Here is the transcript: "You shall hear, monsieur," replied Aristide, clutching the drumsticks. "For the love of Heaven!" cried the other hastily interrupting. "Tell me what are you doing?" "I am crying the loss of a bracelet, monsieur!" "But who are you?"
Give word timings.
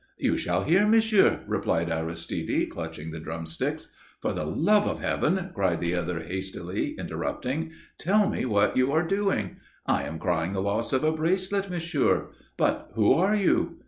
"You 0.17 0.35
shall 0.35 0.63
hear, 0.63 0.87
monsieur," 0.87 1.41
replied 1.45 1.91
Aristide, 1.91 2.71
clutching 2.71 3.11
the 3.11 3.19
drumsticks. 3.19 3.89
"For 4.19 4.33
the 4.33 4.45
love 4.45 4.87
of 4.87 4.99
Heaven!" 4.99 5.51
cried 5.53 5.79
the 5.79 5.93
other 5.93 6.21
hastily 6.21 6.95
interrupting. 6.97 7.69
"Tell 7.99 8.27
me 8.27 8.45
what 8.45 8.71
are 8.73 8.77
you 8.79 9.05
doing?" 9.07 9.57
"I 9.85 10.05
am 10.05 10.17
crying 10.17 10.53
the 10.53 10.59
loss 10.59 10.91
of 10.91 11.03
a 11.03 11.11
bracelet, 11.11 11.69
monsieur!" 11.69 12.31
"But 12.57 12.89
who 12.95 13.13
are 13.13 13.35
you?" 13.35 13.77